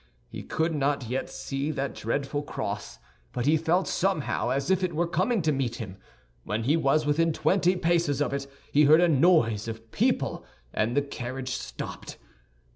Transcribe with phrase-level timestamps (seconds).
[0.29, 2.97] He could not yet see that dreadful cross,
[3.33, 5.97] but he felt somehow as if it were coming to meet him.
[6.43, 10.43] When he was within twenty paces of it, he heard a noise of people
[10.73, 12.17] and the carriage stopped.